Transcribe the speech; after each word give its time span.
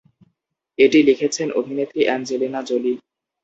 এটি 0.79 0.99
লিখেছেন 1.07 1.47
অভিনেত্রী 1.59 2.01
অ্যাঞ্জেলিনা 2.05 2.61
জোলি। 2.63 2.93